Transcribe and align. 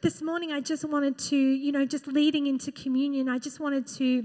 this 0.00 0.22
morning 0.22 0.52
I 0.52 0.60
just 0.60 0.84
wanted 0.84 1.18
to, 1.18 1.36
you 1.36 1.72
know, 1.72 1.84
just 1.84 2.06
leading 2.06 2.46
into 2.46 2.70
communion, 2.70 3.28
I 3.28 3.38
just 3.38 3.60
wanted 3.60 3.86
to 3.98 4.24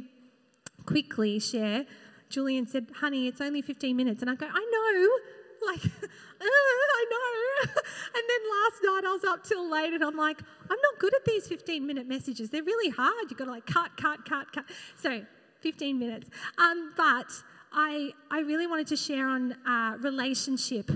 quickly 0.85 1.39
share. 1.39 1.85
Julian 2.29 2.67
said, 2.67 2.87
honey, 2.99 3.27
it's 3.27 3.41
only 3.41 3.61
15 3.61 3.95
minutes. 3.95 4.21
And 4.21 4.29
I 4.29 4.35
go, 4.35 4.47
I 4.51 4.69
know. 4.71 5.09
Like, 5.65 5.85
uh, 5.85 6.45
I 6.45 7.05
know. 7.09 7.61
and 7.71 8.23
then 8.27 8.41
last 8.51 8.83
night 8.83 9.01
I 9.07 9.13
was 9.13 9.23
up 9.23 9.45
till 9.45 9.71
late 9.71 9.93
and 9.93 10.03
I'm 10.03 10.17
like, 10.17 10.41
I'm 10.69 10.77
not 10.77 10.99
good 10.99 11.15
at 11.15 11.23
these 11.23 11.47
15 11.47 11.87
minute 11.87 12.05
messages. 12.05 12.49
They're 12.49 12.63
really 12.63 12.89
hard. 12.89 13.29
You've 13.29 13.39
got 13.39 13.45
to 13.45 13.51
like 13.51 13.65
cut, 13.65 13.95
cut, 13.95 14.25
cut, 14.25 14.51
cut. 14.51 14.65
So 14.97 15.25
15 15.61 15.97
minutes. 15.97 16.29
Um, 16.57 16.91
but 16.97 17.31
I, 17.71 18.11
I 18.29 18.41
really 18.41 18.67
wanted 18.67 18.87
to 18.87 18.97
share 18.97 19.25
on 19.25 19.53
uh, 19.65 19.95
relationship 20.01 20.91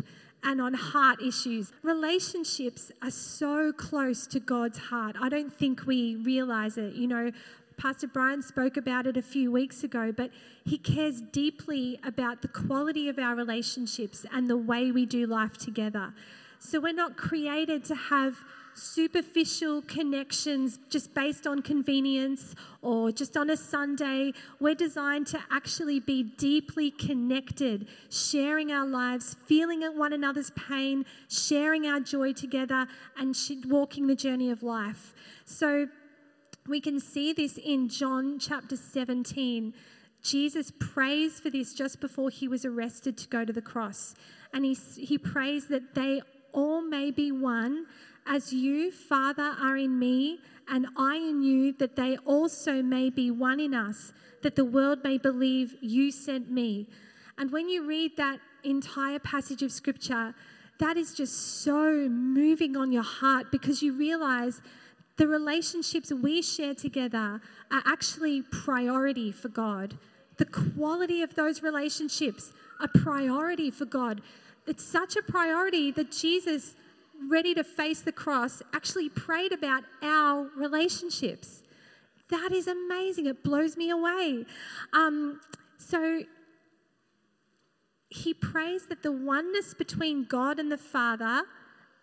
and 0.48 0.62
on 0.62 0.74
heart 0.74 1.22
issues. 1.22 1.74
Relationships 1.84 2.90
are 3.02 3.12
so 3.12 3.74
close 3.74 4.26
to 4.26 4.40
God's 4.40 4.78
heart. 4.78 5.18
I 5.22 5.28
don't 5.28 5.54
think 5.54 5.86
we 5.86 6.16
realize 6.16 6.78
it. 6.78 6.94
You 6.94 7.08
know, 7.08 7.32
Pastor 7.76 8.08
Brian 8.08 8.42
spoke 8.42 8.78
about 8.78 9.06
it 9.06 9.18
a 9.18 9.22
few 9.22 9.52
weeks 9.52 9.84
ago, 9.84 10.14
but 10.16 10.32
he 10.64 10.78
cares 10.78 11.20
deeply 11.20 12.00
about 12.02 12.42
the 12.42 12.48
quality 12.48 13.10
of 13.10 13.20
our 13.20 13.36
relationships 13.36 14.26
and 14.32 14.50
the 14.50 14.56
way 14.56 14.90
we 14.90 15.06
do 15.06 15.28
life 15.28 15.58
together. 15.58 16.14
So 16.60 16.80
we're 16.80 16.94
not 16.94 17.18
created 17.18 17.84
to 17.86 17.96
have 17.96 18.38
superficial 18.78 19.82
connections 19.82 20.80
just 20.90 21.14
based 21.14 21.48
on 21.48 21.62
convenience 21.62 22.54
or 22.82 23.12
just 23.12 23.36
on 23.36 23.50
a 23.50 23.58
Sunday. 23.58 24.34
We're 24.60 24.76
designed 24.76 25.28
to 25.28 25.40
actually 25.52 26.00
be 26.00 26.24
deeply 26.24 26.92
connected, 26.92 27.88
sharing 28.10 28.72
our 28.72 28.86
lives, 28.86 29.36
feeling 29.46 29.84
at 29.84 29.96
one 29.96 30.14
another's 30.14 30.52
pain, 30.52 31.06
sharing 31.28 31.88
our 31.88 32.00
joy 32.00 32.34
together, 32.34 32.88
and 33.18 33.36
walking 33.66 34.08
the 34.08 34.16
journey 34.16 34.52
of 34.52 34.62
life. 34.62 35.14
So 35.46 35.88
we 36.68 36.80
can 36.80 37.00
see 37.00 37.34
this 37.34 37.58
in 37.58 37.90
John 37.90 38.38
chapter 38.40 38.76
17. 38.76 39.74
Jesus 40.22 40.72
prays 40.80 41.40
for 41.40 41.50
this 41.50 41.74
just 41.74 42.00
before 42.00 42.30
he 42.30 42.48
was 42.48 42.66
arrested 42.66 43.18
to 43.18 43.28
go 43.28 43.46
to 43.46 43.54
the 43.54 43.62
cross. 43.62 44.14
And 44.54 44.66
he, 44.66 44.78
he 44.98 45.18
prays 45.18 45.68
that 45.68 45.96
they 45.96 46.22
all 46.54 46.82
may 46.82 47.12
be 47.12 47.32
one 47.32 47.86
as 48.28 48.52
you, 48.52 48.92
Father, 48.92 49.56
are 49.60 49.78
in 49.78 49.98
me 49.98 50.40
and 50.70 50.88
I 50.98 51.16
in 51.16 51.42
you, 51.44 51.74
that 51.74 51.96
they 51.96 52.18
also 52.18 52.82
may 52.82 53.10
be 53.10 53.32
one 53.32 53.60
in 53.60 53.74
us, 53.74 54.12
that 54.44 54.56
the 54.56 54.66
world 54.66 55.00
may 55.04 55.18
believe 55.18 55.76
you 55.82 56.12
sent 56.12 56.52
me. 56.52 56.88
And 57.38 57.52
when 57.52 57.70
you 57.70 57.88
read 57.88 58.18
that 58.18 58.40
entire 58.64 59.20
passage 59.20 59.64
of 59.64 59.72
scripture, 59.72 60.36
that 60.80 60.98
is 60.98 61.14
just 61.14 61.64
so 61.64 62.08
moving 62.10 62.76
on 62.76 62.92
your 62.92 63.04
heart 63.04 63.52
because 63.52 63.82
you 63.82 63.94
realize 63.94 64.62
the 65.18 65.28
relationships 65.28 66.12
we 66.12 66.42
share 66.42 66.76
together 66.76 67.42
are 67.72 67.84
actually 67.86 68.44
priority 68.44 69.32
for 69.32 69.48
God. 69.48 69.98
The 70.38 70.46
quality 70.46 71.24
of 71.24 71.34
those 71.34 71.64
relationships 71.64 72.52
are 72.80 72.88
priority 72.88 73.72
for 73.72 73.86
God. 73.86 74.22
It's 74.68 74.84
such 74.84 75.16
a 75.16 75.24
priority 75.24 75.92
that 75.92 76.12
Jesus 76.12 76.76
ready 77.30 77.54
to 77.54 77.64
face 77.64 78.02
the 78.02 78.12
cross, 78.12 78.62
actually 78.74 79.10
prayed 79.10 79.52
about 79.52 79.84
our 80.02 80.50
relationships. 80.56 81.64
That 82.30 82.52
is 82.52 82.68
amazing. 82.68 83.26
It 83.26 83.44
blows 83.44 83.78
me 83.78 83.90
away. 83.90 84.46
Um, 84.94 85.40
so 85.78 86.24
he 88.10 88.34
prays 88.34 88.88
that 88.88 89.04
the 89.04 89.12
oneness 89.12 89.74
between 89.74 90.26
God 90.26 90.60
and 90.60 90.72
the 90.72 90.78
Father 90.78 91.44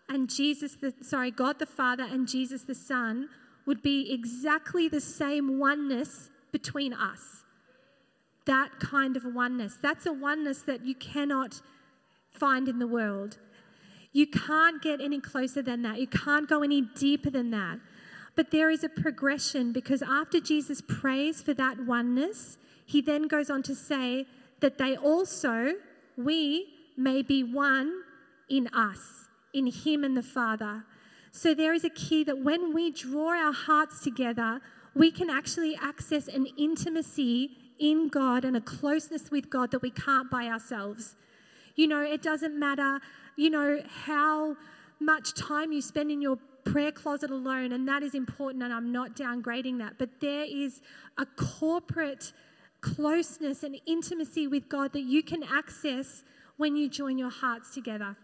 and 0.09 0.29
Jesus, 0.29 0.77
the, 0.77 0.95
sorry, 1.03 1.31
God 1.31 1.59
the 1.59 1.67
Father 1.67 2.05
and 2.05 2.28
Jesus 2.28 2.62
the 2.62 2.75
Son 2.75 3.28
would 3.67 3.83
be 3.83 4.12
exactly 4.12 4.89
the 4.89 5.01
same 5.01 5.59
oneness 5.59 6.31
between 6.53 6.93
us. 6.93 7.45
That 8.47 8.78
kind 8.78 9.17
of 9.17 9.25
oneness. 9.25 9.78
That's 9.81 10.05
a 10.05 10.12
oneness 10.12 10.61
that 10.62 10.84
you 10.84 10.94
cannot 10.94 11.62
find 12.31 12.69
in 12.69 12.78
the 12.78 12.87
world. 12.87 13.38
You 14.14 14.28
can't 14.28 14.80
get 14.80 15.00
any 15.00 15.20
closer 15.20 15.60
than 15.60 15.82
that. 15.82 16.00
You 16.00 16.06
can't 16.06 16.48
go 16.48 16.62
any 16.62 16.80
deeper 16.80 17.30
than 17.30 17.50
that. 17.50 17.80
But 18.36 18.52
there 18.52 18.70
is 18.70 18.84
a 18.84 18.88
progression 18.88 19.72
because 19.72 20.02
after 20.02 20.41
Jesus 20.41 20.80
prays 20.80 21.42
for 21.42 21.52
that 21.54 21.80
oneness, 21.80 22.56
he 22.86 23.00
then 23.00 23.26
goes 23.26 23.50
on 23.50 23.62
to 23.64 23.75
say 23.75 24.26
that 24.60 24.78
they 24.78 24.97
also, 24.97 25.72
we, 26.16 26.69
may 26.97 27.22
be 27.22 27.42
one 27.42 28.02
in 28.48 28.69
us, 28.69 29.26
in 29.52 29.66
him 29.66 30.04
and 30.04 30.16
the 30.16 30.22
Father. 30.22 30.84
So 31.32 31.52
there 31.52 31.75
is 31.75 31.82
a 31.82 31.91
key 31.91 32.22
that 32.22 32.38
when 32.38 32.72
we 32.72 32.92
draw 32.92 33.31
our 33.31 33.52
hearts 33.52 34.00
together, 34.00 34.60
we 34.94 35.10
can 35.10 35.28
actually 35.28 35.76
access 35.82 36.28
an 36.28 36.46
intimacy 36.56 37.50
in 37.81 38.06
God 38.06 38.44
and 38.44 38.56
a 38.56 38.60
closeness 38.60 39.32
with 39.32 39.50
God 39.50 39.72
that 39.72 39.82
we 39.82 39.91
can't 39.91 40.31
by 40.31 40.46
ourselves. 40.46 41.16
You 41.77 41.89
know, 41.89 42.03
it 42.03 42.23
doesn't 42.23 42.59
matter 42.59 43.01
you 43.37 43.51
know, 43.51 43.81
how 44.05 44.57
much 45.01 45.35
time 45.35 45.73
you 45.73 45.83
spend 45.83 46.11
in 46.11 46.23
your 46.23 46.39
prayer 46.65 46.93
closet 46.93 47.31
alone, 47.31 47.73
and 47.73 47.87
that 47.89 48.03
is 48.03 48.15
important, 48.15 48.62
and 48.62 48.73
I'm 48.73 48.93
not 48.93 49.17
downgrading 49.17 49.79
that. 49.79 49.99
But 49.99 50.21
there 50.21 50.45
is 50.45 50.81
a 51.19 51.27
corporate 51.27 52.33
closeness 52.81 53.62
and 53.62 53.81
intimacy 53.87 54.47
with 54.47 54.69
God 54.69 54.93
that 54.93 55.03
you 55.03 55.23
can 55.23 55.43
access 55.43 56.23
when 56.57 56.77
you 56.77 56.89
join 56.89 57.19
your 57.19 57.31
hearts 57.31 57.75
together. 57.75 58.17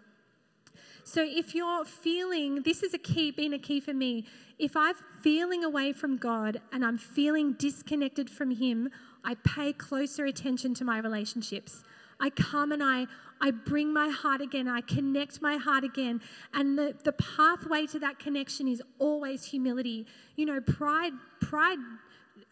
So 1.02 1.24
if 1.26 1.54
you're 1.54 1.84
feeling, 1.84 2.62
this 2.62 2.82
is 2.82 2.94
a 2.94 2.98
key, 2.98 3.30
been 3.30 3.52
a 3.52 3.58
key 3.58 3.80
for 3.80 3.94
me. 3.94 4.26
If 4.58 4.76
I'm 4.76 4.94
feeling 5.22 5.64
away 5.64 5.92
from 5.92 6.18
God 6.18 6.60
and 6.72 6.84
I'm 6.84 6.98
feeling 6.98 7.54
disconnected 7.54 8.30
from 8.30 8.52
Him, 8.52 8.90
I 9.24 9.34
pay 9.34 9.72
closer 9.72 10.26
attention 10.26 10.74
to 10.74 10.84
my 10.84 10.98
relationships. 10.98 11.82
I 12.20 12.30
come 12.30 12.70
and 12.70 12.82
I, 12.82 13.06
I 13.40 13.50
bring 13.50 13.92
my 13.92 14.08
heart 14.08 14.40
again, 14.40 14.68
I 14.68 14.80
connect 14.82 15.40
my 15.40 15.56
heart 15.56 15.84
again. 15.84 16.20
And 16.52 16.78
the, 16.78 16.94
the 17.04 17.12
pathway 17.12 17.86
to 17.86 17.98
that 18.00 18.18
connection 18.18 18.68
is 18.68 18.82
always 18.98 19.44
humility. 19.44 20.06
You 20.36 20.46
know, 20.46 20.60
pride, 20.60 21.12
pride 21.40 21.78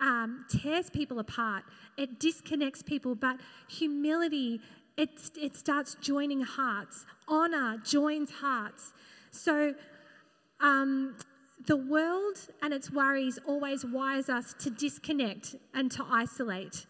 um, 0.00 0.44
tears 0.49 0.91
people 0.91 1.19
apart, 1.19 1.65
it 1.97 2.21
disconnects 2.21 2.82
people, 2.82 3.15
but 3.15 3.37
humility, 3.69 4.60
it, 4.97 5.10
it 5.37 5.56
starts 5.56 5.97
joining 6.00 6.41
hearts. 6.41 7.05
Honor 7.26 7.78
joins 7.84 8.31
hearts. 8.31 8.93
So, 9.31 9.75
um, 10.60 11.16
the 11.66 11.76
world 11.76 12.38
and 12.62 12.72
its 12.72 12.91
worries 12.91 13.38
always 13.47 13.84
wires 13.84 14.28
us 14.28 14.55
to 14.60 14.70
disconnect 14.70 15.56
and 15.75 15.91
to 15.93 16.05
isolate. 16.09 16.87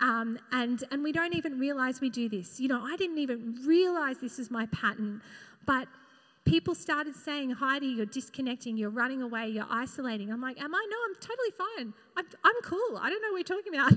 Um, 0.00 0.38
and, 0.50 0.82
and 0.90 1.02
we 1.02 1.12
don't 1.12 1.34
even 1.34 1.58
realize 1.58 2.00
we 2.00 2.10
do 2.10 2.28
this. 2.28 2.58
You 2.58 2.68
know, 2.68 2.82
I 2.82 2.96
didn't 2.96 3.18
even 3.18 3.58
realize 3.66 4.18
this 4.18 4.38
is 4.38 4.50
my 4.50 4.66
pattern, 4.66 5.20
but 5.66 5.88
people 6.44 6.74
started 6.74 7.14
saying, 7.14 7.50
Heidi, 7.50 7.86
you're 7.86 8.06
disconnecting, 8.06 8.76
you're 8.76 8.90
running 8.90 9.22
away, 9.22 9.48
you're 9.48 9.66
isolating. 9.70 10.32
I'm 10.32 10.40
like, 10.40 10.60
Am 10.60 10.74
I? 10.74 10.86
No, 10.90 10.96
I'm 11.06 11.14
totally 11.16 11.50
fine. 11.56 11.94
I'm, 12.16 12.26
I'm 12.44 12.62
cool. 12.62 12.98
I 12.98 13.10
don't 13.10 13.22
know 13.22 13.32
what 13.32 13.48
you're 13.48 13.58
talking 13.58 13.74
about. 13.74 13.92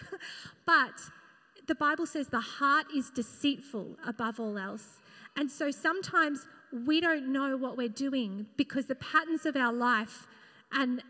but 0.66 1.00
the 1.68 1.74
Bible 1.74 2.06
says 2.06 2.28
the 2.28 2.40
heart 2.40 2.86
is 2.94 3.10
deceitful 3.10 3.96
above 4.06 4.40
all 4.40 4.58
else. 4.58 5.00
And 5.36 5.50
so 5.50 5.70
sometimes 5.70 6.46
we 6.86 7.00
don't 7.00 7.32
know 7.32 7.56
what 7.56 7.76
we're 7.76 7.88
doing 7.88 8.46
because 8.56 8.86
the 8.86 8.96
patterns 8.96 9.46
of 9.46 9.56
our 9.56 9.72
life 9.72 10.26
and 10.72 11.02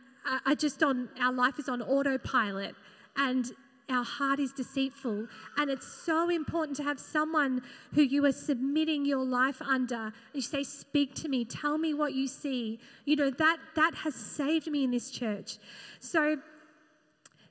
are 0.45 0.55
just 0.55 0.83
on, 0.83 1.09
our 1.21 1.33
life 1.33 1.59
is 1.59 1.69
on 1.69 1.81
autopilot. 1.81 2.75
And 3.17 3.51
our 3.91 4.05
heart 4.05 4.39
is 4.39 4.53
deceitful. 4.53 5.27
And 5.57 5.71
it's 5.71 5.87
so 5.87 6.29
important 6.29 6.77
to 6.79 6.83
have 6.85 7.01
someone 7.01 7.63
who 7.95 8.03
you 8.03 8.25
are 8.25 8.33
submitting 8.33 9.05
your 9.05 9.25
life 9.25 9.61
under. 9.63 9.97
And 9.97 10.13
you 10.35 10.43
say, 10.43 10.63
Speak 10.63 11.15
to 11.17 11.29
me, 11.29 11.45
tell 11.45 11.79
me 11.79 11.95
what 11.95 12.15
you 12.15 12.27
see. 12.27 12.79
You 13.05 13.17
know, 13.17 13.31
that, 13.31 13.59
that 13.77 13.95
has 13.97 14.15
saved 14.15 14.71
me 14.71 14.85
in 14.85 14.91
this 14.91 15.11
church. 15.11 15.59
So, 16.01 16.39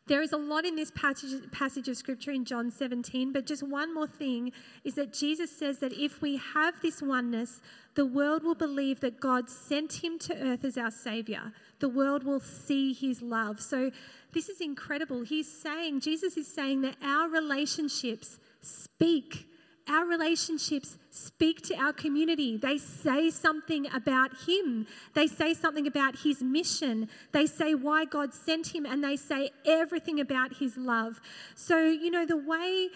there 0.07 0.21
is 0.21 0.31
a 0.31 0.37
lot 0.37 0.65
in 0.65 0.75
this 0.75 0.91
passage, 0.91 1.51
passage 1.51 1.87
of 1.87 1.97
scripture 1.97 2.31
in 2.31 2.45
John 2.45 2.71
17, 2.71 3.31
but 3.33 3.45
just 3.45 3.63
one 3.63 3.93
more 3.93 4.07
thing 4.07 4.51
is 4.83 4.95
that 4.95 5.13
Jesus 5.13 5.51
says 5.51 5.79
that 5.79 5.93
if 5.93 6.21
we 6.21 6.37
have 6.37 6.81
this 6.81 7.01
oneness, 7.01 7.61
the 7.95 8.05
world 8.05 8.43
will 8.43 8.55
believe 8.55 8.99
that 9.01 9.19
God 9.19 9.49
sent 9.49 10.03
him 10.03 10.17
to 10.19 10.35
earth 10.35 10.63
as 10.63 10.77
our 10.77 10.91
Savior. 10.91 11.51
The 11.79 11.89
world 11.89 12.23
will 12.23 12.39
see 12.39 12.93
his 12.93 13.21
love. 13.21 13.59
So 13.59 13.91
this 14.33 14.49
is 14.49 14.61
incredible. 14.61 15.23
He's 15.23 15.51
saying, 15.51 16.01
Jesus 16.01 16.37
is 16.37 16.47
saying 16.47 16.81
that 16.81 16.95
our 17.01 17.29
relationships 17.29 18.39
speak. 18.61 19.49
Our 19.89 20.05
relationships 20.05 20.97
speak 21.11 21.61
to 21.63 21.75
our 21.75 21.93
community. 21.93 22.57
They 22.57 22.77
say 22.77 23.29
something 23.29 23.87
about 23.93 24.31
Him. 24.47 24.87
They 25.13 25.27
say 25.27 25.53
something 25.53 25.87
about 25.87 26.19
His 26.19 26.41
mission. 26.41 27.09
They 27.31 27.45
say 27.45 27.73
why 27.73 28.05
God 28.05 28.33
sent 28.33 28.75
Him, 28.75 28.85
and 28.85 29.03
they 29.03 29.15
say 29.15 29.51
everything 29.65 30.19
about 30.19 30.57
His 30.57 30.77
love. 30.77 31.21
So, 31.55 31.85
you 31.85 32.11
know, 32.11 32.25
the 32.25 32.37
way, 32.37 32.89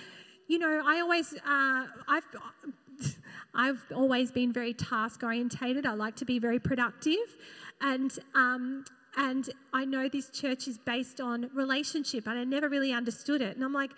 you 0.47 0.59
know, 0.59 0.83
I 0.85 0.99
always, 0.99 1.33
uh, 1.33 1.87
I've, 2.07 2.25
I've 3.53 3.85
always 3.95 4.31
been 4.31 4.51
very 4.51 4.73
task 4.73 5.23
orientated. 5.23 5.85
I 5.85 5.93
like 5.93 6.15
to 6.17 6.25
be 6.25 6.39
very 6.39 6.59
productive. 6.59 7.37
and 7.81 8.17
um, 8.35 8.85
and 9.17 9.49
I 9.73 9.85
know 9.85 10.07
this 10.07 10.29
church 10.29 10.67
is 10.67 10.77
based 10.77 11.19
on 11.19 11.49
relationship, 11.53 12.27
and 12.27 12.39
I 12.39 12.43
never 12.43 12.69
really 12.69 12.93
understood 12.93 13.41
it. 13.41 13.55
And 13.55 13.63
I'm 13.63 13.73
like, 13.73 13.91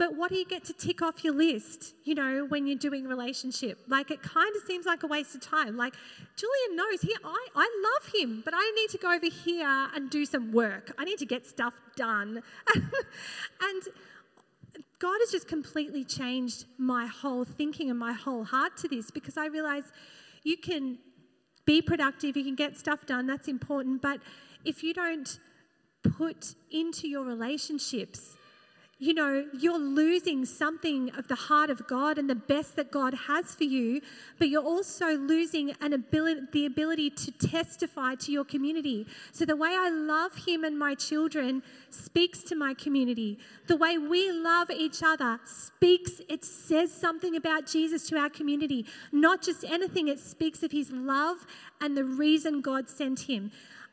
but 0.00 0.16
what 0.16 0.30
do 0.30 0.38
you 0.38 0.46
get 0.46 0.64
to 0.64 0.72
tick 0.72 1.02
off 1.02 1.22
your 1.22 1.34
list, 1.34 1.92
you 2.04 2.14
know, 2.14 2.46
when 2.48 2.66
you're 2.66 2.78
doing 2.78 3.06
relationship? 3.06 3.80
Like, 3.86 4.10
it 4.10 4.22
kind 4.22 4.48
of 4.56 4.62
seems 4.66 4.86
like 4.86 5.02
a 5.02 5.06
waste 5.06 5.34
of 5.34 5.42
time. 5.42 5.76
Like, 5.76 5.92
Julian 6.36 6.74
knows 6.74 7.02
he, 7.02 7.14
I, 7.22 7.48
I 7.54 7.82
love 7.84 8.14
him, 8.14 8.40
but 8.42 8.54
I 8.56 8.72
need 8.76 8.88
to 8.92 8.96
go 8.96 9.12
over 9.12 9.26
here 9.26 9.88
and 9.94 10.08
do 10.08 10.24
some 10.24 10.52
work. 10.52 10.94
I 10.98 11.04
need 11.04 11.18
to 11.18 11.26
get 11.26 11.46
stuff 11.46 11.74
done. 11.96 12.42
and 12.74 13.82
God 14.98 15.18
has 15.20 15.32
just 15.32 15.46
completely 15.46 16.02
changed 16.02 16.64
my 16.78 17.04
whole 17.04 17.44
thinking 17.44 17.90
and 17.90 17.98
my 17.98 18.14
whole 18.14 18.44
heart 18.44 18.78
to 18.78 18.88
this 18.88 19.10
because 19.10 19.36
I 19.36 19.48
realize 19.48 19.92
you 20.44 20.56
can 20.56 20.96
be 21.66 21.82
productive, 21.82 22.38
you 22.38 22.44
can 22.44 22.54
get 22.54 22.78
stuff 22.78 23.04
done, 23.04 23.26
that's 23.26 23.48
important, 23.48 24.00
but 24.00 24.20
if 24.64 24.82
you 24.82 24.94
don't 24.94 25.38
put 26.02 26.54
into 26.70 27.06
your 27.06 27.22
relationships 27.22 28.38
you 29.00 29.14
know, 29.14 29.46
you're 29.58 29.78
losing 29.78 30.44
something 30.44 31.10
of 31.16 31.26
the 31.26 31.34
heart 31.34 31.70
of 31.70 31.86
God 31.88 32.18
and 32.18 32.28
the 32.28 32.34
best 32.34 32.76
that 32.76 32.90
God 32.90 33.14
has 33.28 33.54
for 33.54 33.64
you, 33.64 34.02
but 34.38 34.50
you're 34.50 34.62
also 34.62 35.16
losing 35.16 35.72
an 35.80 35.94
ability, 35.94 36.42
the 36.52 36.66
ability 36.66 37.08
to 37.08 37.30
testify 37.32 38.14
to 38.16 38.30
your 38.30 38.44
community. 38.44 39.06
So 39.32 39.46
the 39.46 39.56
way 39.56 39.70
I 39.70 39.88
love 39.88 40.44
Him 40.46 40.64
and 40.64 40.78
my 40.78 40.94
children 40.94 41.62
speaks 41.88 42.42
to 42.42 42.54
my 42.54 42.74
community. 42.74 43.38
The 43.68 43.76
way 43.78 43.96
we 43.96 44.30
love 44.30 44.70
each 44.70 45.02
other 45.02 45.40
speaks, 45.46 46.20
it 46.28 46.44
says 46.44 46.92
something 46.92 47.34
about 47.36 47.66
Jesus 47.66 48.06
to 48.08 48.18
our 48.18 48.28
community. 48.28 48.84
Not 49.12 49.40
just 49.40 49.64
anything, 49.64 50.08
it 50.08 50.20
speaks 50.20 50.62
of 50.62 50.72
His 50.72 50.90
love 50.92 51.46
and 51.80 51.96
the 51.96 52.04
reason 52.04 52.60
God 52.60 52.90
sent 52.90 53.20
Him. 53.20 53.50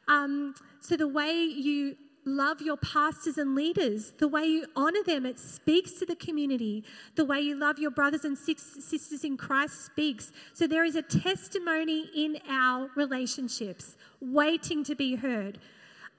Um, 0.09 0.53
so 0.81 0.97
the 0.97 1.07
way 1.07 1.31
you 1.31 1.95
love 2.27 2.61
your 2.61 2.77
pastors 2.77 3.37
and 3.37 3.55
leaders, 3.55 4.13
the 4.19 4.27
way 4.27 4.45
you 4.45 4.65
honor 4.75 5.03
them, 5.03 5.25
it 5.25 5.39
speaks 5.39 5.93
to 5.93 6.05
the 6.05 6.15
community. 6.15 6.83
The 7.15 7.25
way 7.25 7.39
you 7.39 7.55
love 7.55 7.79
your 7.79 7.91
brothers 7.91 8.25
and 8.25 8.37
sisters 8.37 9.23
in 9.23 9.37
Christ 9.37 9.85
speaks. 9.85 10.31
So 10.53 10.67
there 10.67 10.85
is 10.85 10.95
a 10.95 11.01
testimony 11.01 12.09
in 12.15 12.37
our 12.47 12.89
relationships 12.95 13.95
waiting 14.21 14.83
to 14.83 14.95
be 14.95 15.15
heard. 15.15 15.59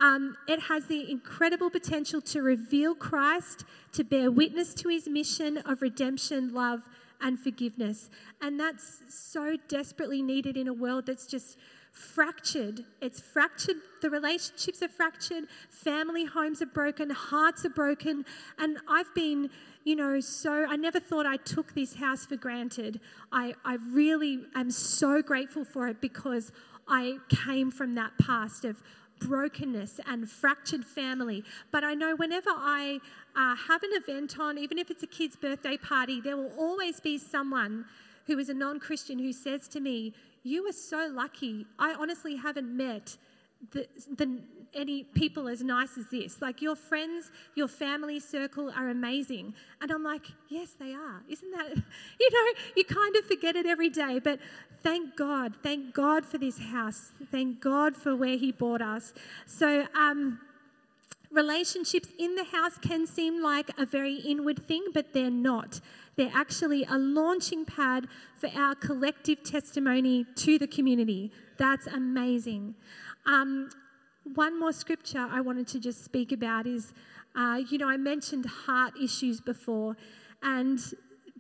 Um, 0.00 0.36
it 0.46 0.60
has 0.62 0.86
the 0.86 1.10
incredible 1.10 1.70
potential 1.70 2.20
to 2.22 2.40
reveal 2.40 2.94
Christ, 2.94 3.64
to 3.92 4.04
bear 4.04 4.30
witness 4.30 4.74
to 4.74 4.88
his 4.88 5.08
mission 5.08 5.58
of 5.58 5.82
redemption, 5.82 6.54
love, 6.54 6.88
and 7.20 7.38
forgiveness. 7.38 8.10
And 8.40 8.60
that's 8.60 9.02
so 9.08 9.56
desperately 9.68 10.22
needed 10.22 10.56
in 10.56 10.68
a 10.68 10.72
world 10.72 11.06
that's 11.06 11.26
just 11.26 11.58
fractured. 11.92 12.84
It's 13.00 13.20
fractured. 13.20 13.76
The 14.02 14.10
relationships 14.10 14.82
are 14.82 14.88
fractured. 14.88 15.44
Family 15.70 16.24
homes 16.24 16.62
are 16.62 16.66
broken. 16.66 17.10
Hearts 17.10 17.64
are 17.64 17.70
broken. 17.70 18.24
And 18.58 18.78
I've 18.88 19.12
been, 19.14 19.50
you 19.84 19.96
know, 19.96 20.20
so 20.20 20.66
I 20.68 20.76
never 20.76 21.00
thought 21.00 21.26
I 21.26 21.36
took 21.36 21.74
this 21.74 21.96
house 21.96 22.26
for 22.26 22.36
granted. 22.36 23.00
I, 23.32 23.54
I 23.64 23.78
really 23.90 24.40
am 24.54 24.70
so 24.70 25.22
grateful 25.22 25.64
for 25.64 25.88
it 25.88 26.00
because 26.00 26.52
I 26.86 27.18
came 27.28 27.70
from 27.70 27.94
that 27.96 28.12
past 28.18 28.64
of 28.64 28.82
brokenness 29.20 30.00
and 30.06 30.30
fractured 30.30 30.84
family. 30.84 31.44
But 31.70 31.84
I 31.84 31.94
know 31.94 32.14
whenever 32.16 32.50
I 32.50 33.00
uh, 33.36 33.56
have 33.56 33.82
an 33.82 33.90
event 33.92 34.38
on, 34.38 34.58
even 34.58 34.78
if 34.78 34.90
it's 34.90 35.02
a 35.02 35.08
kid's 35.08 35.36
birthday 35.36 35.76
party, 35.76 36.20
there 36.20 36.36
will 36.36 36.52
always 36.58 37.00
be 37.00 37.18
someone 37.18 37.84
who 38.26 38.38
is 38.38 38.48
a 38.48 38.54
non 38.54 38.78
Christian 38.78 39.18
who 39.18 39.32
says 39.32 39.68
to 39.68 39.80
me, 39.80 40.14
you 40.48 40.68
are 40.68 40.72
so 40.72 41.08
lucky. 41.12 41.66
I 41.78 41.94
honestly 41.94 42.36
haven't 42.36 42.74
met 42.74 43.16
the, 43.72 43.86
the, 44.16 44.40
any 44.74 45.02
people 45.02 45.48
as 45.48 45.62
nice 45.62 45.98
as 45.98 46.06
this. 46.10 46.40
Like 46.40 46.62
your 46.62 46.76
friends, 46.76 47.30
your 47.54 47.68
family 47.68 48.20
circle 48.20 48.70
are 48.76 48.88
amazing. 48.88 49.54
And 49.80 49.90
I'm 49.90 50.04
like, 50.04 50.26
yes, 50.48 50.74
they 50.78 50.92
are. 50.92 51.22
Isn't 51.28 51.50
that, 51.50 51.76
you 52.20 52.30
know, 52.32 52.60
you 52.76 52.84
kind 52.84 53.16
of 53.16 53.24
forget 53.24 53.56
it 53.56 53.66
every 53.66 53.90
day. 53.90 54.20
But 54.22 54.38
thank 54.82 55.16
God, 55.16 55.54
thank 55.62 55.94
God 55.94 56.24
for 56.24 56.38
this 56.38 56.58
house. 56.58 57.12
Thank 57.30 57.60
God 57.60 57.96
for 57.96 58.14
where 58.14 58.36
He 58.36 58.52
brought 58.52 58.82
us. 58.82 59.12
So, 59.46 59.86
um, 59.94 60.40
relationships 61.30 62.08
in 62.18 62.34
the 62.34 62.44
house 62.44 62.78
can 62.78 63.06
seem 63.06 63.42
like 63.42 63.70
a 63.78 63.84
very 63.84 64.16
inward 64.16 64.66
thing, 64.66 64.86
but 64.94 65.12
they're 65.12 65.30
not. 65.30 65.80
They're 66.16 66.32
actually 66.34 66.84
a 66.84 66.98
launching 66.98 67.64
pad 67.64 68.06
for 68.36 68.50
our 68.56 68.74
collective 68.74 69.42
testimony 69.42 70.26
to 70.36 70.58
the 70.58 70.66
community. 70.66 71.30
That's 71.58 71.86
amazing. 71.86 72.74
Um, 73.26 73.70
one 74.34 74.58
more 74.58 74.72
scripture 74.72 75.26
I 75.30 75.40
wanted 75.40 75.68
to 75.68 75.80
just 75.80 76.04
speak 76.04 76.32
about 76.32 76.66
is, 76.66 76.92
uh, 77.36 77.60
you 77.70 77.78
know, 77.78 77.88
I 77.88 77.96
mentioned 77.96 78.46
heart 78.46 78.94
issues 79.00 79.40
before, 79.40 79.96
and 80.42 80.80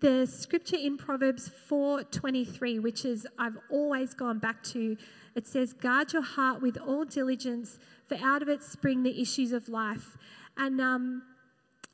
the 0.00 0.26
scripture 0.26 0.76
in 0.76 0.96
Proverbs 0.96 1.48
4:23, 1.48 2.78
which 2.78 3.04
is 3.04 3.26
I've 3.38 3.58
always 3.70 4.14
gone 4.14 4.38
back 4.38 4.62
to, 4.64 4.96
it 5.34 5.46
says, 5.46 5.72
"Guard 5.72 6.12
your 6.12 6.22
heart 6.22 6.60
with 6.62 6.76
all 6.78 7.04
diligence, 7.04 7.78
for 8.06 8.16
out 8.16 8.42
of 8.42 8.48
it 8.48 8.62
spring 8.62 9.02
the 9.02 9.20
issues 9.20 9.52
of 9.52 9.68
life." 9.68 10.16
And 10.56 10.80
um, 10.80 11.22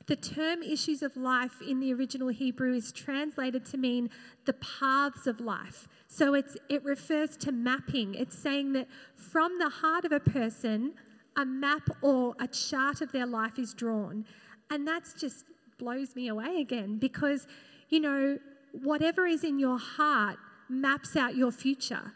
the 0.07 0.15
term 0.15 0.61
issues 0.61 1.01
of 1.01 1.17
life 1.17 1.61
in 1.61 1.79
the 1.79 1.93
original 1.93 2.27
Hebrew 2.27 2.73
is 2.73 2.91
translated 2.91 3.65
to 3.67 3.77
mean 3.77 4.09
the 4.45 4.53
paths 4.53 5.25
of 5.25 5.39
life. 5.39 5.87
So 6.07 6.35
it's, 6.35 6.55
it 6.69 6.83
refers 6.83 7.35
to 7.37 7.51
mapping. 7.51 8.13
It's 8.13 8.37
saying 8.37 8.73
that 8.73 8.87
from 9.15 9.57
the 9.57 9.69
heart 9.69 10.05
of 10.05 10.11
a 10.11 10.19
person, 10.19 10.93
a 11.35 11.45
map 11.45 11.89
or 12.01 12.35
a 12.39 12.47
chart 12.47 13.01
of 13.01 13.11
their 13.11 13.25
life 13.25 13.57
is 13.57 13.73
drawn. 13.73 14.25
And 14.69 14.87
that's 14.87 15.13
just 15.13 15.45
blows 15.77 16.15
me 16.15 16.27
away 16.27 16.57
again 16.61 16.97
because, 16.97 17.47
you 17.89 17.99
know, 17.99 18.39
whatever 18.71 19.25
is 19.25 19.43
in 19.43 19.59
your 19.59 19.77
heart 19.77 20.37
maps 20.69 21.15
out 21.15 21.35
your 21.35 21.51
future. 21.51 22.13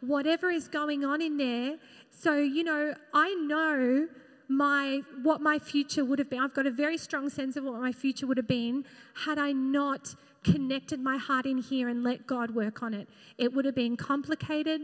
Whatever 0.00 0.50
is 0.50 0.68
going 0.68 1.04
on 1.04 1.20
in 1.20 1.36
there. 1.36 1.76
So, 2.10 2.36
you 2.38 2.62
know, 2.62 2.94
I 3.12 3.34
know 3.34 4.08
my 4.48 5.02
what 5.22 5.40
my 5.40 5.58
future 5.58 6.04
would 6.04 6.18
have 6.18 6.30
been. 6.30 6.40
I've 6.40 6.54
got 6.54 6.66
a 6.66 6.70
very 6.70 6.96
strong 6.96 7.28
sense 7.28 7.56
of 7.56 7.64
what 7.64 7.80
my 7.80 7.92
future 7.92 8.26
would 8.26 8.36
have 8.36 8.48
been 8.48 8.84
had 9.24 9.38
I 9.38 9.52
not 9.52 10.14
connected 10.44 11.00
my 11.00 11.16
heart 11.16 11.46
in 11.46 11.58
here 11.58 11.88
and 11.88 12.02
let 12.02 12.26
God 12.26 12.54
work 12.54 12.82
on 12.82 12.94
it. 12.94 13.08
It 13.36 13.52
would 13.52 13.64
have 13.64 13.74
been 13.74 13.96
complicated, 13.96 14.82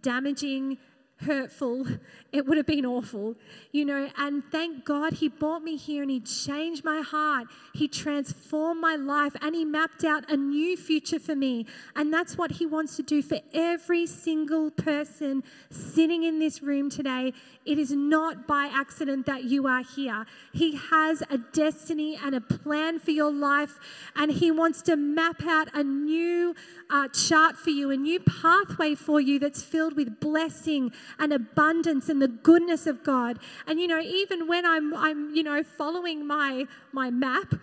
damaging, 0.00 0.78
hurtful. 1.24 1.86
It 2.32 2.46
would 2.46 2.56
have 2.56 2.66
been 2.66 2.86
awful, 2.86 3.36
you 3.72 3.84
know. 3.84 4.10
And 4.16 4.42
thank 4.50 4.84
God 4.84 5.14
he 5.14 5.28
brought 5.28 5.62
me 5.62 5.76
here 5.76 6.02
and 6.02 6.10
he 6.10 6.20
changed 6.20 6.84
my 6.84 7.00
heart. 7.00 7.46
He 7.74 7.88
transformed 7.88 8.80
my 8.80 8.96
life 8.96 9.34
and 9.40 9.54
he 9.54 9.64
mapped 9.64 10.04
out 10.04 10.30
a 10.30 10.36
new 10.36 10.76
future 10.76 11.18
for 11.18 11.36
me. 11.36 11.66
And 11.94 12.12
that's 12.12 12.36
what 12.36 12.52
he 12.52 12.66
wants 12.66 12.96
to 12.96 13.02
do 13.02 13.22
for 13.22 13.38
every 13.52 14.06
single 14.06 14.70
person 14.70 15.42
sitting 15.70 16.24
in 16.24 16.38
this 16.38 16.62
room 16.62 16.90
today. 16.90 17.32
It 17.64 17.78
is 17.78 17.92
not 17.92 18.46
by 18.46 18.70
accident 18.72 19.26
that 19.26 19.44
you 19.44 19.66
are 19.66 19.82
here. 19.82 20.26
He 20.52 20.76
has 20.76 21.22
a 21.30 21.38
destiny 21.38 22.18
and 22.22 22.34
a 22.34 22.40
plan 22.40 22.98
for 22.98 23.10
your 23.10 23.32
life, 23.32 23.78
and 24.14 24.30
he 24.30 24.50
wants 24.50 24.82
to 24.82 24.96
map 24.96 25.42
out 25.46 25.68
a 25.74 25.82
new 25.82 26.54
uh, 26.90 27.08
chart 27.08 27.56
for 27.56 27.70
you, 27.70 27.90
a 27.90 27.96
new 27.96 28.20
pathway 28.20 28.94
for 28.94 29.20
you 29.20 29.38
that's 29.38 29.62
filled 29.62 29.96
with 29.96 30.20
blessing 30.20 30.92
and 31.18 31.32
abundance 31.32 32.08
and 32.08 32.20
the 32.20 32.28
goodness 32.28 32.86
of 32.86 33.02
God. 33.04 33.38
And 33.66 33.80
you 33.80 33.86
know, 33.86 34.00
even 34.00 34.46
when 34.46 34.64
I'm, 34.66 34.94
I'm 34.94 35.34
you 35.34 35.42
know, 35.42 35.62
following 35.62 36.26
my 36.26 36.66
my 36.92 37.10
map, 37.10 37.54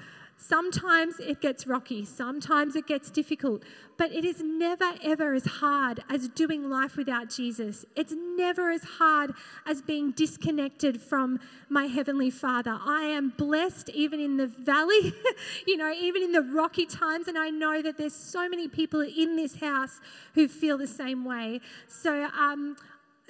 Sometimes 0.44 1.20
it 1.20 1.40
gets 1.40 1.68
rocky, 1.68 2.04
sometimes 2.04 2.76
it 2.76 2.88
gets 2.88 3.12
difficult, 3.12 3.62
but 3.96 4.12
it 4.12 4.26
is 4.26 4.42
never 4.42 4.94
ever 5.04 5.36
as 5.36 5.46
hard 5.46 6.04
as 6.10 6.28
doing 6.30 6.68
life 6.68 6.98
without 6.98 7.30
Jesus. 7.30 7.86
It's 7.96 8.12
never 8.18 8.72
as 8.72 8.84
hard 8.84 9.34
as 9.68 9.84
being 9.84 10.10
disconnected 10.14 11.00
from 11.00 11.40
my 11.70 11.86
Heavenly 11.86 12.32
Father. 12.32 12.76
I 12.84 13.04
am 13.04 13.34
blessed 13.38 13.90
even 13.90 14.20
in 14.20 14.38
the 14.38 14.48
valley, 14.48 15.14
you 15.68 15.78
know, 15.78 15.94
even 15.94 16.24
in 16.24 16.32
the 16.32 16.42
rocky 16.42 16.88
times, 16.88 17.28
and 17.28 17.38
I 17.38 17.52
know 17.52 17.84
that 17.84 18.00
there's 18.00 18.16
so 18.16 18.50
many 18.50 18.68
people 18.68 19.02
in 19.02 19.36
this 19.36 19.58
house 19.58 20.00
who 20.34 20.48
feel 20.48 20.76
the 20.80 20.88
same 20.88 21.24
way. 21.24 21.62
So, 21.88 22.24
um, 22.36 22.78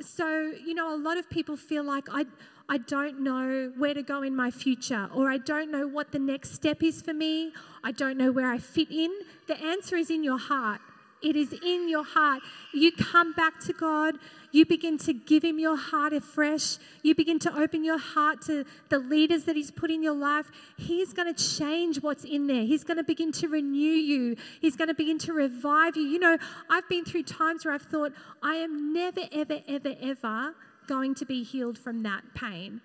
so 0.02 0.54
you 0.66 0.74
know, 0.74 0.94
a 0.94 0.98
lot 0.98 1.18
of 1.18 1.30
people 1.30 1.56
feel 1.56 1.84
like 1.84 2.08
I. 2.12 2.26
I 2.70 2.78
don't 2.78 3.20
know 3.20 3.74
where 3.78 3.94
to 3.94 4.02
go 4.02 4.22
in 4.22 4.34
my 4.34 4.50
future, 4.50 5.10
or 5.14 5.30
I 5.30 5.40
don't 5.40 5.72
know 5.72 5.88
what 5.88 6.14
the 6.14 6.20
next 6.20 6.54
step 6.54 6.82
is 6.82 7.02
for 7.02 7.14
me. 7.14 7.52
I 7.84 7.92
don't 7.92 8.18
know 8.18 8.32
where 8.32 8.50
I 8.50 8.60
fit 8.60 8.90
in. 8.90 9.12
The 9.48 9.62
answer 9.62 9.98
is 9.98 10.10
in 10.10 10.24
your 10.24 10.38
heart. 10.38 10.80
It 11.24 11.36
is 11.36 11.54
in 11.54 11.88
your 11.88 12.04
heart. 12.04 12.42
You 12.74 12.92
come 12.92 13.34
back 13.34 13.60
to 13.62 13.74
God. 13.74 14.16
You 14.52 14.66
begin 14.66 14.98
to 15.00 15.14
give 15.14 15.44
Him 15.44 15.60
your 15.60 15.78
heart 15.78 16.14
afresh. 16.14 16.78
You 17.04 17.16
begin 17.16 17.40
to 17.40 17.58
open 17.58 17.84
your 17.84 17.98
heart 17.98 18.42
to 18.48 18.66
the 18.90 19.00
leaders 19.00 19.46
that 19.46 19.56
He's 19.56 19.72
put 19.72 19.92
in 19.92 20.04
your 20.04 20.16
life. 20.16 20.52
He's 20.78 21.14
going 21.14 21.34
to 21.34 21.58
change 21.58 22.02
what's 22.02 22.24
in 22.24 22.48
there. 22.48 22.64
He's 22.64 22.84
going 22.84 22.98
to 22.98 23.04
begin 23.04 23.32
to 23.34 23.48
renew 23.48 23.78
you. 23.78 24.36
He's 24.60 24.76
going 24.76 24.90
to 24.90 24.94
begin 24.94 25.18
to 25.20 25.34
revive 25.34 25.96
you. 25.96 26.04
You 26.04 26.20
know, 26.20 26.38
I've 26.70 26.88
been 26.90 27.06
through 27.06 27.24
times 27.24 27.66
where 27.66 27.74
I've 27.74 27.84
thought, 27.84 28.12
I 28.44 28.56
am 28.56 28.94
never, 28.94 29.22
ever, 29.32 29.62
ever, 29.68 29.96
ever 30.02 30.56
going 30.88 31.16
to 31.16 31.26
be 31.26 31.44
healed 31.44 31.78
from 31.78 32.04
that 32.04 32.24
pain. 32.36 32.82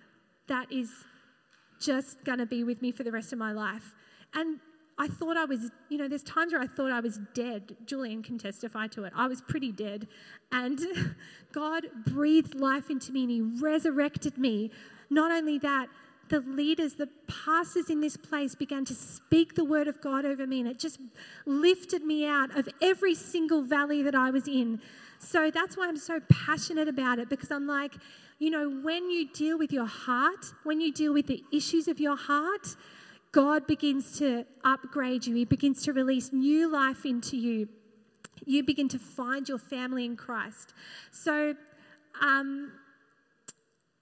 That 0.46 0.70
is 0.70 0.90
just 1.80 2.24
going 2.24 2.38
to 2.38 2.46
be 2.46 2.64
with 2.64 2.80
me 2.80 2.92
for 2.92 3.02
the 3.02 3.12
rest 3.12 3.32
of 3.32 3.38
my 3.38 3.52
life. 3.52 3.94
And 4.34 4.60
I 4.98 5.08
thought 5.08 5.36
I 5.36 5.44
was, 5.44 5.70
you 5.90 5.98
know, 5.98 6.08
there's 6.08 6.22
times 6.22 6.52
where 6.52 6.62
I 6.62 6.66
thought 6.66 6.90
I 6.90 7.00
was 7.00 7.20
dead. 7.34 7.76
Julian 7.84 8.22
can 8.22 8.38
testify 8.38 8.86
to 8.88 9.04
it. 9.04 9.12
I 9.14 9.26
was 9.26 9.42
pretty 9.42 9.70
dead. 9.70 10.08
And 10.50 10.80
God 11.52 11.86
breathed 12.06 12.54
life 12.54 12.88
into 12.88 13.12
me 13.12 13.22
and 13.22 13.30
He 13.30 13.40
resurrected 13.40 14.38
me. 14.38 14.70
Not 15.10 15.30
only 15.30 15.58
that, 15.58 15.88
the 16.28 16.40
leaders, 16.40 16.94
the 16.94 17.08
pastors 17.28 17.88
in 17.88 18.00
this 18.00 18.16
place 18.16 18.54
began 18.54 18.84
to 18.86 18.94
speak 18.94 19.54
the 19.54 19.64
word 19.64 19.86
of 19.86 20.00
God 20.00 20.24
over 20.24 20.46
me, 20.46 20.60
and 20.60 20.68
it 20.68 20.78
just 20.78 20.98
lifted 21.44 22.02
me 22.02 22.26
out 22.26 22.56
of 22.56 22.68
every 22.82 23.14
single 23.14 23.62
valley 23.62 24.02
that 24.02 24.14
I 24.14 24.30
was 24.30 24.48
in. 24.48 24.80
So 25.18 25.50
that's 25.50 25.76
why 25.76 25.88
I'm 25.88 25.96
so 25.96 26.20
passionate 26.28 26.88
about 26.88 27.18
it 27.18 27.28
because 27.28 27.50
I'm 27.50 27.66
like, 27.66 27.94
you 28.38 28.50
know, 28.50 28.68
when 28.68 29.10
you 29.10 29.28
deal 29.28 29.56
with 29.58 29.72
your 29.72 29.86
heart, 29.86 30.52
when 30.64 30.80
you 30.80 30.92
deal 30.92 31.12
with 31.12 31.26
the 31.26 31.42
issues 31.52 31.88
of 31.88 32.00
your 32.00 32.16
heart, 32.16 32.76
God 33.32 33.66
begins 33.66 34.18
to 34.18 34.44
upgrade 34.64 35.26
you. 35.26 35.34
He 35.34 35.44
begins 35.44 35.82
to 35.84 35.92
release 35.92 36.32
new 36.32 36.70
life 36.70 37.04
into 37.04 37.36
you. 37.36 37.68
You 38.44 38.62
begin 38.62 38.88
to 38.88 38.98
find 38.98 39.48
your 39.48 39.58
family 39.58 40.04
in 40.04 40.16
Christ. 40.16 40.72
So, 41.10 41.54
um, 42.20 42.72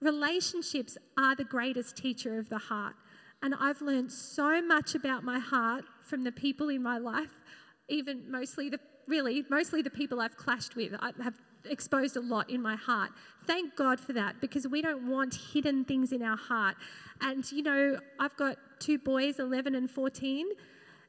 relationships 0.01 0.97
are 1.17 1.35
the 1.35 1.43
greatest 1.43 1.97
teacher 1.97 2.37
of 2.37 2.49
the 2.49 2.57
heart. 2.57 2.95
And 3.41 3.53
I've 3.59 3.81
learned 3.81 4.11
so 4.11 4.61
much 4.61 4.95
about 4.95 5.23
my 5.23 5.39
heart 5.39 5.85
from 6.03 6.23
the 6.23 6.31
people 6.31 6.69
in 6.69 6.81
my 6.81 6.97
life, 6.97 7.41
even 7.89 8.31
mostly 8.31 8.69
the 8.69 8.79
really 9.07 9.43
mostly 9.49 9.81
the 9.81 9.89
people 9.89 10.19
I've 10.19 10.37
clashed 10.37 10.75
with. 10.75 10.93
I 10.99 11.11
have 11.23 11.35
exposed 11.65 12.15
a 12.15 12.21
lot 12.21 12.49
in 12.49 12.61
my 12.61 12.75
heart. 12.75 13.11
Thank 13.45 13.75
God 13.75 13.99
for 13.99 14.13
that 14.13 14.41
because 14.41 14.67
we 14.67 14.81
don't 14.81 15.07
want 15.07 15.35
hidden 15.53 15.85
things 15.85 16.11
in 16.11 16.21
our 16.21 16.37
heart. 16.37 16.75
And 17.21 17.49
you 17.51 17.63
know, 17.63 17.99
I've 18.19 18.35
got 18.35 18.57
two 18.79 18.97
boys, 18.97 19.39
11 19.39 19.75
and 19.75 19.89
14. 19.89 20.47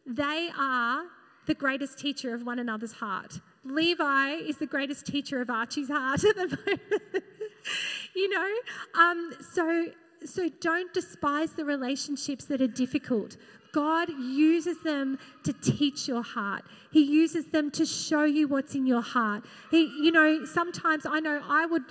They 0.06 0.50
are 0.58 1.04
the 1.46 1.54
greatest 1.54 1.99
teacher 1.99 2.35
of 2.35 2.44
one 2.44 2.58
another's 2.58 2.92
heart. 2.92 3.40
Levi 3.64 4.30
is 4.35 4.58
the 4.58 4.66
greatest 4.66 5.06
teacher 5.06 5.40
of 5.40 5.50
Archie's 5.50 5.88
heart 5.88 6.25
at 6.25 6.37
the 6.37 6.49
moment. 6.49 7.25
you 8.14 8.28
know, 8.28 8.54
um, 8.99 9.32
so 9.52 9.87
so 10.25 10.49
don't 10.61 10.92
despise 10.92 11.52
the 11.52 11.64
relationships 11.64 12.46
that 12.46 12.61
are 12.61 12.66
difficult. 12.66 13.37
God 13.73 14.08
uses 14.08 14.82
them 14.82 15.18
to 15.44 15.52
teach 15.52 16.08
your 16.08 16.23
heart. 16.23 16.64
He 16.90 17.02
uses 17.02 17.46
them 17.46 17.70
to 17.73 17.85
show 17.85 18.25
you 18.25 18.49
what's 18.49 18.75
in 18.75 18.87
your 18.87 19.02
heart. 19.02 19.44
He, 19.70 19.82
you 20.02 20.11
know, 20.11 20.44
sometimes 20.46 21.04
I 21.04 21.20
know 21.20 21.42
I 21.46 21.66
would, 21.66 21.85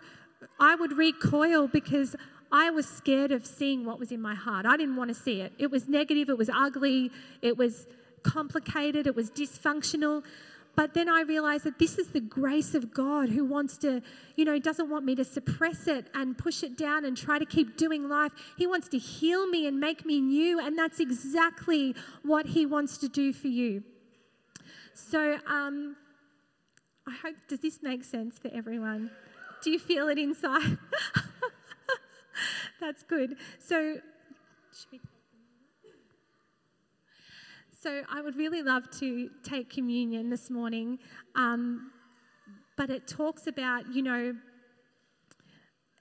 I 0.60 0.76
would 0.76 0.98
recoil 0.98 1.68
because 1.68 2.16
I 2.52 2.70
was 2.70 2.88
scared 2.88 3.32
of 3.32 3.46
seeing 3.46 3.86
what 3.86 4.00
was 4.00 4.12
in 4.12 4.22
my 4.22 4.36
heart. 4.36 4.66
I 4.66 4.78
didn't 4.78 4.96
want 4.96 5.10
to 5.10 5.16
see 5.16 5.42
it. 5.42 5.54
It 5.58 5.72
was 5.72 5.88
negative. 5.88 6.30
It 6.30 6.38
was 6.38 6.50
ugly. 6.50 7.12
It 7.42 7.58
was 7.58 7.88
complicated. 8.24 9.08
It 9.08 9.16
was 9.16 9.30
dysfunctional. 9.30 10.24
But 10.76 10.94
then 10.94 11.08
I 11.08 11.22
realized 11.22 11.64
that 11.64 11.80
this 11.80 11.98
is 11.98 12.10
the 12.10 12.20
grace 12.20 12.76
of 12.76 12.94
God 12.94 13.30
who 13.30 13.46
wants 13.46 13.78
to, 13.78 14.02
you 14.36 14.44
know, 14.44 14.60
doesn't 14.60 14.90
want 14.90 15.06
me 15.06 15.16
to 15.16 15.24
suppress 15.24 15.88
it 15.88 16.08
and 16.14 16.38
push 16.38 16.64
it 16.64 16.78
down 16.78 17.06
and 17.06 17.16
try 17.16 17.40
to 17.40 17.46
keep 17.46 17.78
doing 17.78 18.10
life. 18.10 18.34
He 18.58 18.68
wants 18.68 18.90
to 18.90 18.98
heal 18.98 19.48
me 19.48 19.68
and 19.68 19.80
make 19.80 20.06
me 20.06 20.20
new. 20.20 20.60
And 20.60 20.78
that's 20.78 21.00
exactly 21.00 21.96
what 22.24 22.48
He 22.48 22.66
wants 22.66 22.98
to 23.00 23.08
do 23.08 23.32
for 23.32 23.48
you. 23.48 23.84
So 24.94 25.38
um, 25.48 25.96
I 27.08 27.12
hope, 27.12 27.36
does 27.48 27.60
this 27.60 27.82
make 27.82 28.04
sense 28.04 28.38
for 28.38 28.50
everyone? 28.54 29.12
Do 29.64 29.72
you 29.72 29.80
feel 29.80 30.10
it 30.10 30.18
inside? 30.18 30.78
that's 32.80 33.04
good. 33.04 33.38
So, 33.60 33.98
So 37.86 38.02
I 38.12 38.20
would 38.20 38.36
really 38.36 38.64
love 38.64 38.90
to 39.00 39.30
take 39.44 39.70
communion 39.70 40.32
this 40.32 40.50
morning, 40.50 40.98
um, 41.36 41.92
but 42.76 42.90
it 42.90 43.08
talks 43.08 43.46
about, 43.46 43.94
you 43.94 44.02
know, 44.02 44.34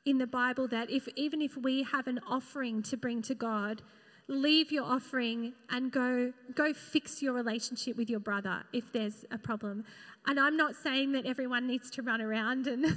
in 0.07 0.17
the 0.17 0.27
Bible 0.27 0.67
that 0.69 0.91
if 0.91 1.07
even 1.15 1.43
if 1.43 1.59
we 1.59 1.83
have 1.83 2.07
an 2.07 2.21
offering 2.27 2.83
to 2.85 2.97
bring 2.97 3.21
to 3.21 3.35
God, 3.35 3.83
leave 4.29 4.73
your 4.73 4.85
offering 4.85 5.53
and 5.69 5.93
go 5.93 6.33
go 6.55 6.73
fix 6.73 7.21
your 7.21 7.35
relationship 7.35 7.99
with 7.99 8.09
your 8.09 8.21
brother 8.21 8.63
if 8.73 8.91
there's 8.91 9.27
a 9.31 9.37
problem. 9.37 9.85
And 10.27 10.41
I'm 10.41 10.57
not 10.57 10.75
saying 10.75 11.13
that 11.13 11.27
everyone 11.27 11.67
needs 11.67 11.91
to 11.91 12.03
run 12.03 12.23
around 12.23 12.67
and 12.67 12.97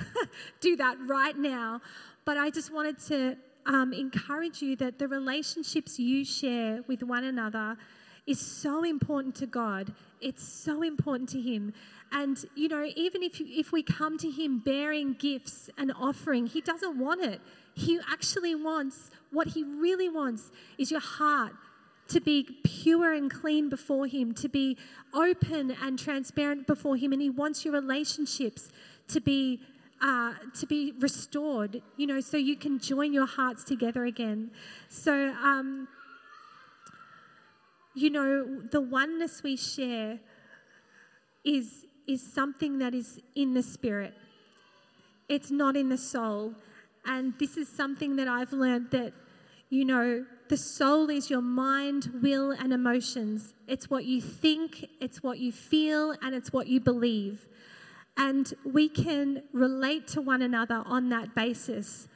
do 0.60 0.76
that 0.76 0.98
right 1.06 1.36
now, 1.36 1.80
but 2.28 2.36
I 2.36 2.50
just 2.50 2.70
wanted 2.70 2.98
to 3.06 3.38
um, 3.64 3.94
encourage 3.94 4.60
you 4.60 4.76
that 4.76 4.98
the 4.98 5.08
relationships 5.08 5.98
you 5.98 6.26
share 6.26 6.82
with 6.86 7.02
one 7.02 7.24
another 7.24 7.78
is 8.26 8.38
so 8.38 8.84
important 8.84 9.34
to 9.36 9.46
God. 9.46 9.94
It's 10.20 10.46
so 10.46 10.82
important 10.82 11.30
to 11.30 11.40
Him. 11.40 11.72
And, 12.12 12.36
you 12.54 12.68
know, 12.68 12.86
even 12.94 13.22
if, 13.22 13.40
if 13.40 13.72
we 13.72 13.82
come 13.82 14.18
to 14.18 14.30
Him 14.30 14.58
bearing 14.58 15.14
gifts 15.14 15.70
and 15.78 15.90
offering, 15.98 16.46
He 16.46 16.60
doesn't 16.60 16.98
want 16.98 17.22
it. 17.22 17.40
He 17.74 17.98
actually 18.12 18.54
wants, 18.54 19.10
what 19.32 19.46
He 19.46 19.64
really 19.64 20.10
wants 20.10 20.50
is 20.76 20.90
your 20.90 21.00
heart 21.00 21.54
to 22.08 22.20
be 22.20 22.58
pure 22.62 23.14
and 23.14 23.30
clean 23.30 23.70
before 23.70 24.06
Him, 24.06 24.34
to 24.34 24.50
be 24.50 24.76
open 25.14 25.74
and 25.82 25.98
transparent 25.98 26.66
before 26.66 26.96
Him. 26.96 27.14
And 27.14 27.22
He 27.22 27.30
wants 27.30 27.64
your 27.64 27.72
relationships 27.72 28.68
to 29.08 29.18
be. 29.18 29.62
Uh, 30.00 30.32
to 30.54 30.64
be 30.64 30.92
restored, 31.00 31.82
you 31.96 32.06
know, 32.06 32.20
so 32.20 32.36
you 32.36 32.54
can 32.54 32.78
join 32.78 33.12
your 33.12 33.26
hearts 33.26 33.64
together 33.64 34.04
again. 34.04 34.48
So, 34.88 35.34
um, 35.42 35.88
you 37.96 38.08
know, 38.08 38.60
the 38.70 38.80
oneness 38.80 39.42
we 39.42 39.56
share 39.56 40.20
is, 41.44 41.84
is 42.06 42.22
something 42.22 42.78
that 42.78 42.94
is 42.94 43.18
in 43.34 43.54
the 43.54 43.62
spirit, 43.62 44.14
it's 45.28 45.50
not 45.50 45.76
in 45.76 45.88
the 45.88 45.98
soul. 45.98 46.54
And 47.04 47.34
this 47.40 47.56
is 47.56 47.68
something 47.68 48.14
that 48.16 48.28
I've 48.28 48.52
learned 48.52 48.92
that, 48.92 49.12
you 49.68 49.84
know, 49.84 50.24
the 50.48 50.56
soul 50.56 51.10
is 51.10 51.28
your 51.28 51.42
mind, 51.42 52.20
will, 52.22 52.52
and 52.52 52.72
emotions. 52.72 53.52
It's 53.66 53.90
what 53.90 54.04
you 54.04 54.20
think, 54.20 54.86
it's 55.00 55.22
what 55.22 55.38
you 55.38 55.50
feel, 55.50 56.14
and 56.22 56.34
it's 56.34 56.52
what 56.52 56.68
you 56.68 56.80
believe. 56.80 57.48
And 58.18 58.52
we 58.64 58.88
can 58.88 59.44
relate 59.52 60.06
to 60.08 60.20
one 60.20 60.42
another 60.42 60.82
on 60.84 61.08
that 61.08 61.34
basis 61.34 62.08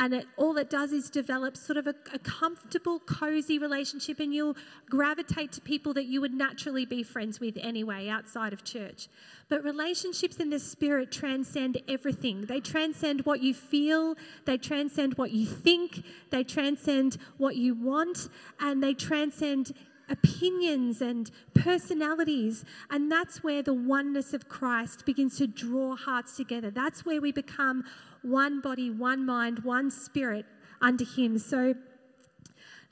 and 0.00 0.14
it, 0.14 0.26
all 0.38 0.56
it 0.56 0.70
does 0.70 0.92
is 0.92 1.10
develop 1.10 1.58
sort 1.58 1.76
of 1.76 1.86
a, 1.86 1.94
a 2.14 2.18
comfortable, 2.18 3.00
cozy 3.00 3.58
relationship, 3.58 4.18
and 4.18 4.32
you'll 4.32 4.56
gravitate 4.88 5.52
to 5.52 5.60
people 5.60 5.92
that 5.92 6.06
you 6.06 6.22
would 6.22 6.32
naturally 6.32 6.86
be 6.86 7.02
friends 7.02 7.38
with 7.38 7.58
anyway 7.60 8.08
outside 8.08 8.54
of 8.54 8.64
church. 8.64 9.08
But 9.50 9.62
relationships 9.62 10.36
in 10.36 10.48
the 10.48 10.58
spirit 10.58 11.12
transcend 11.12 11.82
everything. 11.86 12.46
They 12.46 12.60
transcend 12.60 13.26
what 13.26 13.42
you 13.42 13.52
feel, 13.52 14.16
they 14.46 14.56
transcend 14.56 15.18
what 15.18 15.32
you 15.32 15.44
think, 15.44 16.02
they 16.30 16.44
transcend 16.44 17.18
what 17.36 17.56
you 17.56 17.74
want, 17.74 18.30
and 18.58 18.82
they 18.82 18.94
transcend 18.94 19.74
opinions 20.10 21.00
and 21.00 21.30
personalities. 21.54 22.64
And 22.90 23.10
that's 23.10 23.42
where 23.42 23.62
the 23.62 23.74
oneness 23.74 24.34
of 24.34 24.48
Christ 24.48 25.06
begins 25.06 25.38
to 25.38 25.46
draw 25.46 25.96
hearts 25.96 26.36
together. 26.36 26.70
That's 26.70 27.06
where 27.06 27.20
we 27.20 27.32
become 27.32 27.84
one 28.22 28.60
body, 28.60 28.90
one 28.90 29.24
mind, 29.24 29.60
one 29.60 29.90
spirit 29.90 30.44
under 30.80 31.04
Him. 31.04 31.38
So 31.38 31.74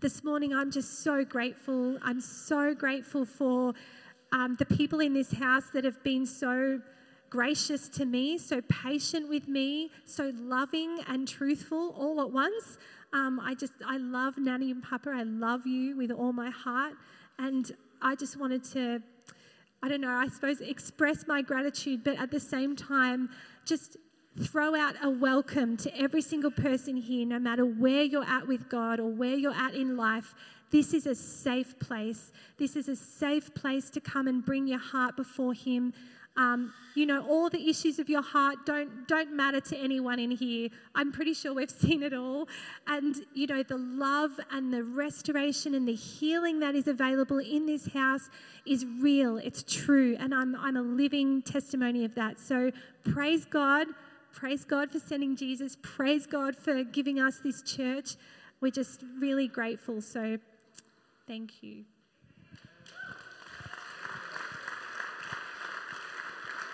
this 0.00 0.22
morning, 0.22 0.54
I'm 0.54 0.70
just 0.70 1.02
so 1.02 1.24
grateful. 1.24 1.98
I'm 2.02 2.20
so 2.20 2.74
grateful 2.74 3.24
for 3.24 3.74
um, 4.30 4.54
the 4.56 4.64
people 4.64 5.00
in 5.00 5.12
this 5.12 5.32
house 5.32 5.64
that 5.74 5.84
have 5.84 6.02
been 6.04 6.24
so 6.24 6.80
gracious 7.30 7.88
to 7.90 8.04
me, 8.04 8.38
so 8.38 8.60
patient 8.62 9.28
with 9.28 9.48
me, 9.48 9.90
so 10.04 10.32
loving 10.34 10.98
and 11.08 11.28
truthful 11.28 11.94
all 11.98 12.20
at 12.20 12.30
once. 12.30 12.78
Um, 13.12 13.40
I 13.40 13.54
just, 13.54 13.72
I 13.86 13.98
love 13.98 14.38
Nanny 14.38 14.70
and 14.70 14.82
Papa. 14.82 15.10
I 15.10 15.22
love 15.22 15.66
you 15.66 15.96
with 15.96 16.10
all 16.10 16.32
my 16.32 16.50
heart. 16.50 16.94
And 17.38 17.70
I 18.02 18.14
just 18.14 18.38
wanted 18.38 18.64
to, 18.72 19.02
I 19.82 19.88
don't 19.88 20.00
know, 20.00 20.10
I 20.10 20.28
suppose 20.28 20.60
express 20.60 21.26
my 21.26 21.42
gratitude, 21.42 22.04
but 22.04 22.18
at 22.18 22.30
the 22.30 22.40
same 22.40 22.76
time, 22.76 23.30
just 23.64 23.96
throw 24.40 24.74
out 24.74 24.94
a 25.02 25.10
welcome 25.10 25.76
to 25.76 25.98
every 25.98 26.22
single 26.22 26.50
person 26.50 26.96
here, 26.96 27.26
no 27.26 27.38
matter 27.38 27.64
where 27.64 28.02
you're 28.02 28.24
at 28.24 28.46
with 28.46 28.68
God 28.68 29.00
or 29.00 29.10
where 29.10 29.34
you're 29.34 29.54
at 29.54 29.74
in 29.74 29.96
life. 29.96 30.34
This 30.70 30.92
is 30.92 31.06
a 31.06 31.14
safe 31.14 31.78
place. 31.78 32.30
This 32.58 32.76
is 32.76 32.88
a 32.88 32.96
safe 32.96 33.54
place 33.54 33.90
to 33.90 34.00
come 34.00 34.28
and 34.28 34.44
bring 34.44 34.66
your 34.66 34.78
heart 34.78 35.16
before 35.16 35.54
Him. 35.54 35.94
Um, 36.38 36.72
you 36.94 37.04
know, 37.04 37.22
all 37.26 37.50
the 37.50 37.68
issues 37.68 37.98
of 37.98 38.08
your 38.08 38.22
heart 38.22 38.64
don't 38.64 39.06
don't 39.06 39.36
matter 39.36 39.60
to 39.60 39.76
anyone 39.76 40.18
in 40.18 40.30
here. 40.30 40.70
I'm 40.94 41.12
pretty 41.12 41.34
sure 41.34 41.52
we've 41.52 41.70
seen 41.86 42.02
it 42.02 42.14
all. 42.14 42.48
And 42.86 43.16
you 43.34 43.46
know, 43.46 43.62
the 43.62 43.76
love 43.76 44.40
and 44.50 44.72
the 44.72 44.82
restoration 44.84 45.74
and 45.74 45.86
the 45.86 45.94
healing 45.94 46.60
that 46.60 46.74
is 46.74 46.88
available 46.88 47.38
in 47.38 47.66
this 47.66 47.88
house 47.92 48.30
is 48.64 48.86
real. 48.86 49.36
It's 49.36 49.62
true, 49.62 50.16
and 50.18 50.32
I'm 50.32 50.56
I'm 50.56 50.76
a 50.76 50.82
living 50.82 51.42
testimony 51.42 52.06
of 52.06 52.14
that. 52.14 52.38
So 52.38 52.70
praise 53.04 53.44
God 53.44 53.88
Praise 54.32 54.64
God 54.64 54.90
for 54.92 55.00
sending 55.00 55.34
Jesus. 55.34 55.76
Praise 55.82 56.26
God 56.26 56.54
for 56.54 56.84
giving 56.84 57.18
us 57.18 57.40
this 57.40 57.60
church. 57.60 58.16
We're 58.60 58.70
just 58.70 59.02
really 59.18 59.48
grateful. 59.48 60.00
So 60.00 60.38
thank 61.26 61.62
you. 61.62 61.84